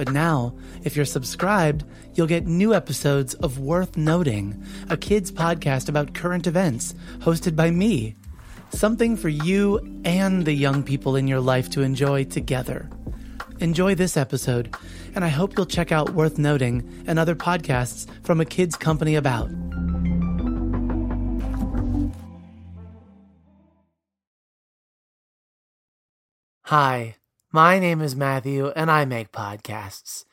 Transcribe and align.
But 0.00 0.12
now, 0.12 0.54
if 0.82 0.96
you're 0.96 1.04
subscribed, 1.04 1.84
you'll 2.14 2.26
get 2.26 2.46
new 2.46 2.72
episodes 2.72 3.34
of 3.34 3.58
Worth 3.58 3.98
Noting, 3.98 4.64
a 4.88 4.96
kids 4.96 5.30
podcast 5.30 5.90
about 5.90 6.14
current 6.14 6.46
events, 6.46 6.94
hosted 7.18 7.54
by 7.54 7.70
me. 7.70 8.16
Something 8.70 9.14
for 9.14 9.28
you 9.28 9.78
and 10.06 10.46
the 10.46 10.54
young 10.54 10.82
people 10.82 11.16
in 11.16 11.28
your 11.28 11.40
life 11.40 11.68
to 11.72 11.82
enjoy 11.82 12.24
together. 12.24 12.88
Enjoy 13.58 13.94
this 13.94 14.16
episode, 14.16 14.74
and 15.14 15.22
I 15.22 15.28
hope 15.28 15.54
you'll 15.54 15.66
check 15.66 15.92
out 15.92 16.14
Worth 16.14 16.38
Noting 16.38 17.04
and 17.06 17.18
other 17.18 17.34
podcasts 17.34 18.08
from 18.24 18.40
a 18.40 18.46
kids 18.46 18.76
company 18.76 19.16
about. 19.16 19.50
Hi, 26.62 27.16
my 27.52 27.80
name 27.80 28.00
is 28.00 28.14
Matthew, 28.14 28.68
and 28.76 28.90
I 28.90 29.04
make 29.04 29.32
podcasts. 29.32 30.24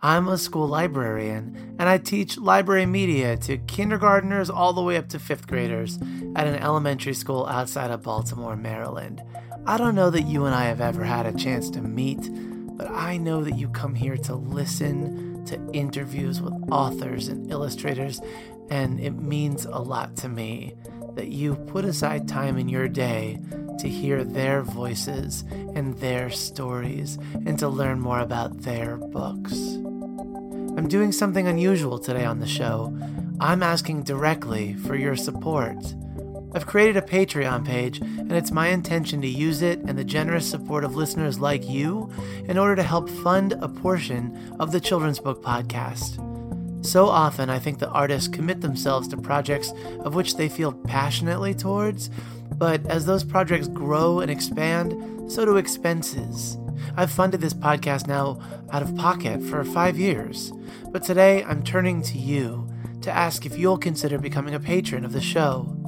I'm 0.00 0.26
a 0.26 0.38
school 0.38 0.66
librarian, 0.66 1.76
and 1.78 1.86
I 1.86 1.98
teach 1.98 2.38
library 2.38 2.86
media 2.86 3.36
to 3.38 3.58
kindergarteners 3.58 4.48
all 4.48 4.72
the 4.72 4.82
way 4.82 4.96
up 4.96 5.08
to 5.10 5.18
fifth 5.18 5.46
graders 5.46 5.98
at 6.34 6.46
an 6.46 6.56
elementary 6.56 7.12
school 7.12 7.46
outside 7.46 7.90
of 7.90 8.02
Baltimore, 8.02 8.56
Maryland. 8.56 9.22
I 9.66 9.76
don't 9.76 9.94
know 9.94 10.08
that 10.10 10.22
you 10.22 10.46
and 10.46 10.54
I 10.54 10.64
have 10.64 10.80
ever 10.80 11.04
had 11.04 11.26
a 11.26 11.36
chance 11.36 11.68
to 11.70 11.82
meet, 11.82 12.30
but 12.78 12.90
I 12.90 13.18
know 13.18 13.44
that 13.44 13.58
you 13.58 13.68
come 13.68 13.94
here 13.94 14.16
to 14.16 14.34
listen 14.34 15.44
to 15.44 15.60
interviews 15.74 16.40
with 16.40 16.54
authors 16.70 17.28
and 17.28 17.50
illustrators, 17.50 18.18
and 18.70 18.98
it 18.98 19.12
means 19.12 19.66
a 19.66 19.78
lot 19.78 20.16
to 20.16 20.28
me 20.30 20.74
that 21.16 21.28
you 21.28 21.54
put 21.54 21.84
aside 21.84 22.26
time 22.26 22.56
in 22.56 22.70
your 22.70 22.88
day 22.88 23.38
to 23.82 23.88
hear 23.88 24.22
their 24.22 24.62
voices 24.62 25.44
and 25.74 25.94
their 25.98 26.30
stories 26.30 27.18
and 27.44 27.58
to 27.58 27.68
learn 27.68 28.00
more 28.00 28.20
about 28.20 28.62
their 28.62 28.96
books. 28.96 29.52
I'm 30.78 30.88
doing 30.88 31.10
something 31.10 31.48
unusual 31.48 31.98
today 31.98 32.24
on 32.24 32.38
the 32.38 32.46
show. 32.46 32.96
I'm 33.40 33.62
asking 33.62 34.04
directly 34.04 34.74
for 34.74 34.94
your 34.94 35.16
support. 35.16 35.76
I've 36.54 36.66
created 36.66 36.96
a 36.96 37.02
Patreon 37.02 37.66
page, 37.66 37.98
and 38.00 38.32
it's 38.32 38.52
my 38.52 38.68
intention 38.68 39.20
to 39.22 39.28
use 39.28 39.62
it 39.62 39.80
and 39.80 39.98
the 39.98 40.04
generous 40.04 40.48
support 40.48 40.84
of 40.84 40.94
listeners 40.94 41.40
like 41.40 41.68
you 41.68 42.08
in 42.44 42.58
order 42.58 42.76
to 42.76 42.82
help 42.82 43.10
fund 43.10 43.54
a 43.60 43.68
portion 43.68 44.54
of 44.60 44.70
the 44.70 44.80
Children's 44.80 45.18
Book 45.18 45.42
Podcast. 45.42 46.31
So 46.82 47.06
often, 47.06 47.48
I 47.48 47.58
think 47.60 47.78
the 47.78 47.88
artists 47.90 48.28
commit 48.28 48.60
themselves 48.60 49.08
to 49.08 49.16
projects 49.16 49.72
of 50.00 50.14
which 50.14 50.36
they 50.36 50.48
feel 50.48 50.72
passionately 50.72 51.54
towards, 51.54 52.10
but 52.56 52.84
as 52.86 53.06
those 53.06 53.24
projects 53.24 53.68
grow 53.68 54.20
and 54.20 54.30
expand, 54.30 55.30
so 55.30 55.44
do 55.44 55.56
expenses. 55.56 56.58
I've 56.96 57.10
funded 57.10 57.40
this 57.40 57.54
podcast 57.54 58.08
now 58.08 58.40
out 58.72 58.82
of 58.82 58.96
pocket 58.96 59.42
for 59.42 59.62
five 59.64 59.96
years, 59.96 60.52
but 60.90 61.04
today 61.04 61.44
I'm 61.44 61.62
turning 61.62 62.02
to 62.02 62.18
you 62.18 62.68
to 63.02 63.10
ask 63.10 63.46
if 63.46 63.56
you'll 63.56 63.78
consider 63.78 64.18
becoming 64.18 64.54
a 64.54 64.60
patron 64.60 65.04
of 65.04 65.12
the 65.12 65.20
show. 65.20 65.81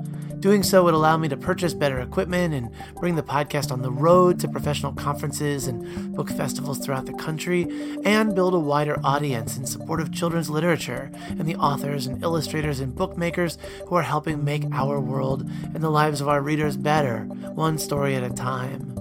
Doing 0.44 0.62
so 0.62 0.84
would 0.84 0.92
allow 0.92 1.16
me 1.16 1.26
to 1.28 1.38
purchase 1.38 1.72
better 1.72 2.00
equipment 2.00 2.52
and 2.52 2.68
bring 3.00 3.16
the 3.16 3.22
podcast 3.22 3.72
on 3.72 3.80
the 3.80 3.90
road 3.90 4.38
to 4.40 4.46
professional 4.46 4.92
conferences 4.92 5.66
and 5.66 6.14
book 6.14 6.28
festivals 6.28 6.78
throughout 6.78 7.06
the 7.06 7.14
country, 7.14 7.66
and 8.04 8.34
build 8.34 8.52
a 8.52 8.58
wider 8.58 9.00
audience 9.02 9.56
in 9.56 9.64
support 9.64 10.02
of 10.02 10.12
children's 10.12 10.50
literature 10.50 11.10
and 11.30 11.46
the 11.48 11.56
authors 11.56 12.06
and 12.06 12.22
illustrators 12.22 12.80
and 12.80 12.94
bookmakers 12.94 13.56
who 13.86 13.94
are 13.94 14.02
helping 14.02 14.44
make 14.44 14.66
our 14.70 15.00
world 15.00 15.50
and 15.72 15.82
the 15.82 15.88
lives 15.88 16.20
of 16.20 16.28
our 16.28 16.42
readers 16.42 16.76
better, 16.76 17.20
one 17.54 17.78
story 17.78 18.14
at 18.14 18.22
a 18.22 18.28
time. 18.28 18.92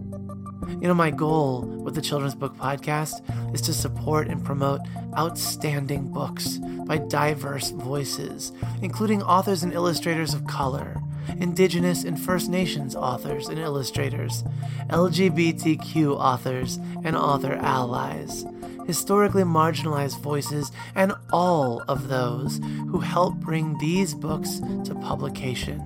You 0.81 0.87
know, 0.87 0.93
my 0.93 1.11
goal 1.11 1.63
with 1.63 1.93
the 1.93 2.01
Children's 2.01 2.35
Book 2.35 2.55
Podcast 2.55 3.15
is 3.53 3.59
to 3.63 3.73
support 3.73 4.29
and 4.29 4.45
promote 4.45 4.79
outstanding 5.17 6.07
books 6.07 6.59
by 6.85 6.99
diverse 6.99 7.71
voices, 7.71 8.53
including 8.81 9.21
authors 9.21 9.61
and 9.61 9.73
illustrators 9.73 10.33
of 10.33 10.47
color, 10.47 11.01
Indigenous 11.39 12.03
and 12.03 12.19
First 12.19 12.49
Nations 12.49 12.95
authors 12.95 13.47
and 13.49 13.59
illustrators, 13.59 14.43
LGBTQ 14.89 16.15
authors 16.15 16.77
and 17.03 17.15
author 17.15 17.53
allies, 17.53 18.45
historically 18.85 19.43
marginalized 19.43 20.19
voices, 20.21 20.71
and 20.95 21.13
all 21.31 21.83
of 21.87 22.07
those 22.07 22.59
who 22.89 22.99
help 22.99 23.35
bring 23.35 23.77
these 23.77 24.13
books 24.13 24.59
to 24.85 24.95
publication. 24.95 25.81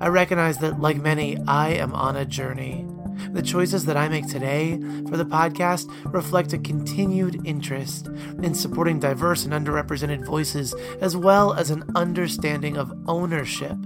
I 0.00 0.08
recognize 0.08 0.58
that, 0.58 0.80
like 0.80 0.98
many, 0.98 1.38
I 1.46 1.70
am 1.70 1.94
on 1.94 2.16
a 2.16 2.24
journey. 2.24 2.86
The 3.32 3.42
choices 3.42 3.84
that 3.86 3.96
I 3.96 4.08
make 4.08 4.26
today 4.28 4.78
for 5.08 5.16
the 5.16 5.24
podcast 5.24 5.90
reflect 6.12 6.52
a 6.52 6.58
continued 6.58 7.40
interest 7.44 8.08
in 8.42 8.54
supporting 8.54 9.00
diverse 9.00 9.44
and 9.44 9.52
underrepresented 9.52 10.26
voices, 10.26 10.74
as 11.00 11.16
well 11.16 11.52
as 11.52 11.70
an 11.70 11.84
understanding 11.94 12.76
of 12.76 12.96
ownership 13.06 13.76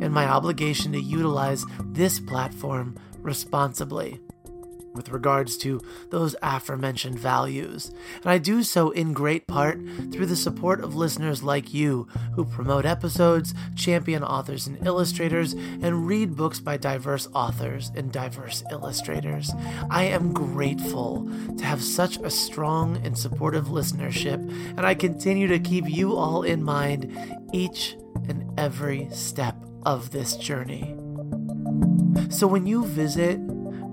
and 0.00 0.12
my 0.12 0.26
obligation 0.26 0.92
to 0.92 1.00
utilize 1.00 1.64
this 1.92 2.20
platform 2.20 2.96
responsibly 3.22 4.20
with 4.94 5.10
regards 5.10 5.56
to 5.58 5.80
those 6.10 6.34
aforementioned 6.42 7.18
values. 7.18 7.92
And 8.16 8.26
I 8.26 8.38
do 8.38 8.62
so 8.62 8.90
in 8.90 9.12
great 9.12 9.46
part 9.46 9.80
through 10.12 10.26
the 10.26 10.36
support 10.36 10.80
of 10.80 10.94
listeners 10.94 11.42
like 11.42 11.72
you 11.72 12.08
who 12.34 12.44
promote 12.44 12.84
episodes, 12.84 13.54
champion 13.74 14.22
authors 14.22 14.66
and 14.66 14.84
illustrators, 14.86 15.52
and 15.52 16.06
read 16.06 16.36
books 16.36 16.60
by 16.60 16.76
diverse 16.76 17.28
authors 17.34 17.90
and 17.94 18.12
diverse 18.12 18.62
illustrators. 18.70 19.52
I 19.90 20.04
am 20.04 20.32
grateful 20.32 21.30
to 21.56 21.64
have 21.64 21.82
such 21.82 22.18
a 22.18 22.30
strong 22.30 23.04
and 23.04 23.16
supportive 23.16 23.66
listenership, 23.66 24.40
and 24.76 24.80
I 24.80 24.94
continue 24.94 25.46
to 25.48 25.58
keep 25.58 25.88
you 25.88 26.16
all 26.16 26.42
in 26.42 26.62
mind 26.62 27.12
each 27.52 27.96
and 28.28 28.50
every 28.58 29.08
step 29.10 29.56
of 29.84 30.10
this 30.10 30.36
journey. 30.36 30.94
So 32.28 32.46
when 32.46 32.66
you 32.66 32.84
visit 32.84 33.40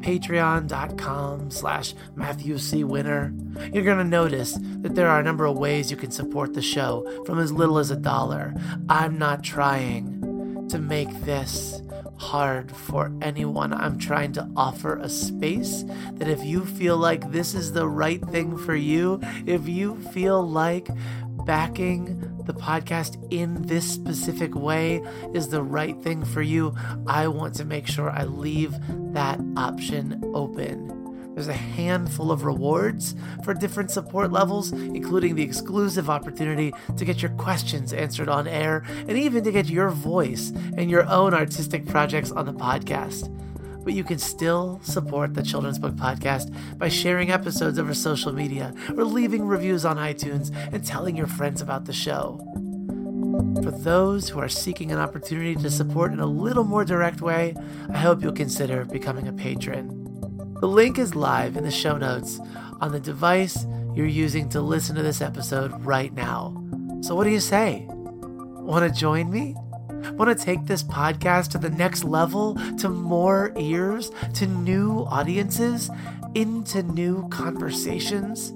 patreon.com 0.07 1.51
slash 1.51 1.93
Matthew 2.15 2.57
C. 2.57 2.85
Winner, 2.85 3.33
you're 3.73 3.83
going 3.83 3.97
to 3.97 4.05
notice 4.05 4.57
that 4.77 4.95
there 4.95 5.09
are 5.09 5.19
a 5.19 5.23
number 5.23 5.43
of 5.43 5.57
ways 5.57 5.91
you 5.91 5.97
can 5.97 6.11
support 6.11 6.53
the 6.53 6.61
show 6.61 7.23
from 7.25 7.39
as 7.39 7.51
little 7.51 7.77
as 7.77 7.91
a 7.91 7.97
dollar. 7.97 8.55
I'm 8.87 9.17
not 9.17 9.43
trying 9.43 10.69
to 10.69 10.79
make 10.79 11.09
this 11.25 11.81
hard 12.15 12.73
for 12.73 13.11
anyone. 13.21 13.73
I'm 13.73 13.97
trying 13.97 14.31
to 14.33 14.49
offer 14.55 14.95
a 14.95 15.09
space 15.09 15.83
that 16.13 16.29
if 16.29 16.41
you 16.41 16.65
feel 16.65 16.95
like 16.95 17.29
this 17.33 17.53
is 17.53 17.73
the 17.73 17.89
right 17.89 18.25
thing 18.29 18.57
for 18.57 18.77
you, 18.77 19.19
if 19.45 19.67
you 19.67 19.97
feel 20.13 20.41
like 20.41 20.87
backing 21.47 22.43
the 22.43 22.53
podcast 22.53 23.25
in 23.31 23.61
this 23.63 23.89
specific 23.89 24.53
way 24.53 25.01
is 25.33 25.47
the 25.47 25.63
right 25.63 25.99
thing 26.03 26.23
for 26.25 26.41
you, 26.41 26.75
I 27.07 27.29
want 27.29 27.55
to 27.55 27.65
make 27.65 27.87
sure 27.87 28.09
I 28.09 28.25
leave 28.25 28.75
that 29.13 29.39
option 29.55 30.21
open. 30.35 30.93
There's 31.33 31.47
a 31.47 31.53
handful 31.53 32.31
of 32.31 32.43
rewards 32.43 33.15
for 33.43 33.53
different 33.53 33.91
support 33.91 34.31
levels, 34.31 34.71
including 34.71 35.35
the 35.35 35.43
exclusive 35.43 36.09
opportunity 36.09 36.73
to 36.97 37.05
get 37.05 37.21
your 37.21 37.31
questions 37.31 37.93
answered 37.93 38.27
on 38.27 38.47
air 38.47 38.83
and 39.07 39.17
even 39.17 39.43
to 39.45 39.51
get 39.51 39.69
your 39.69 39.89
voice 39.89 40.51
and 40.77 40.91
your 40.91 41.07
own 41.07 41.33
artistic 41.33 41.85
projects 41.85 42.31
on 42.31 42.45
the 42.45 42.53
podcast 42.53 43.31
but 43.87 43.93
you 43.93 44.03
can 44.03 44.19
still 44.19 44.81
support 44.83 45.33
the 45.33 45.41
Children's 45.41 45.79
Book 45.79 45.93
Podcast 45.93 46.53
by 46.77 46.89
sharing 46.89 47.31
episodes 47.31 47.79
over 47.79 47.93
social 47.93 48.33
media 48.33 48.73
or 48.97 49.05
leaving 49.05 49.47
reviews 49.47 49.85
on 49.85 49.95
iTunes 49.95 50.53
and 50.73 50.85
telling 50.85 51.15
your 51.15 51.25
friends 51.25 51.61
about 51.61 51.85
the 51.85 51.93
show. 51.93 52.37
For 53.63 53.71
those 53.71 54.27
who 54.27 54.41
are 54.41 54.49
seeking 54.49 54.91
an 54.91 54.97
opportunity 54.97 55.55
to 55.55 55.71
support 55.71 56.11
in 56.11 56.19
a 56.19 56.25
little 56.25 56.65
more 56.65 56.83
direct 56.83 57.21
way, 57.21 57.55
I 57.89 57.97
hope 57.99 58.21
you'll 58.21 58.33
consider 58.33 58.83
becoming 58.83 59.29
a 59.29 59.31
patron. 59.31 59.87
The 60.59 60.67
link 60.67 60.99
is 60.99 61.15
live 61.15 61.55
in 61.55 61.63
the 61.63 61.71
show 61.71 61.97
notes 61.97 62.41
on 62.81 62.91
the 62.91 62.99
device 62.99 63.65
you're 63.95 64.05
using 64.05 64.49
to 64.49 64.59
listen 64.59 64.97
to 64.97 65.01
this 65.01 65.21
episode 65.21 65.71
right 65.85 66.13
now. 66.13 66.61
So, 66.99 67.15
what 67.15 67.23
do 67.23 67.29
you 67.29 67.39
say? 67.39 67.85
Want 67.87 68.83
to 68.83 68.99
join 68.99 69.31
me? 69.31 69.55
Want 70.13 70.37
to 70.37 70.45
take 70.45 70.65
this 70.65 70.83
podcast 70.83 71.49
to 71.49 71.57
the 71.57 71.69
next 71.69 72.03
level, 72.03 72.55
to 72.79 72.89
more 72.89 73.53
ears, 73.57 74.11
to 74.35 74.47
new 74.47 75.05
audiences, 75.09 75.89
into 76.35 76.83
new 76.83 77.27
conversations? 77.29 78.53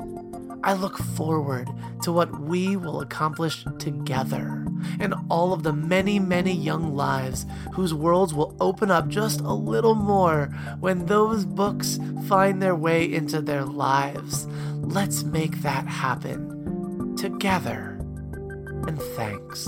I 0.63 0.73
look 0.73 0.97
forward 0.97 1.69
to 2.03 2.11
what 2.11 2.39
we 2.39 2.75
will 2.75 3.01
accomplish 3.01 3.65
together 3.79 4.65
and 4.99 5.13
all 5.29 5.53
of 5.53 5.63
the 5.63 5.73
many, 5.73 6.19
many 6.19 6.53
young 6.53 6.95
lives 6.95 7.45
whose 7.73 7.93
worlds 7.93 8.33
will 8.33 8.55
open 8.59 8.91
up 8.91 9.07
just 9.07 9.41
a 9.41 9.53
little 9.53 9.95
more 9.95 10.47
when 10.79 11.05
those 11.05 11.45
books 11.45 11.99
find 12.27 12.61
their 12.61 12.75
way 12.75 13.11
into 13.11 13.41
their 13.41 13.65
lives. 13.65 14.47
Let's 14.75 15.23
make 15.23 15.61
that 15.61 15.87
happen 15.87 17.15
together. 17.15 17.97
And 18.87 19.01
thanks. 19.15 19.67